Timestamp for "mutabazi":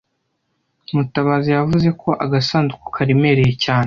0.95-1.49